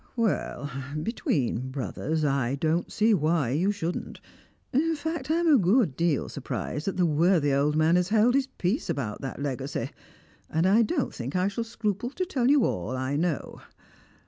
[0.15, 0.71] "Well,
[1.03, 4.19] between brothers, I don't see why you shouldn't.
[4.73, 8.33] In fact, I am a good deal surprised that the worthy old man has held
[8.33, 9.91] his peace about that legacy,
[10.49, 13.61] and I don't think I shall scruple to tell you all I know.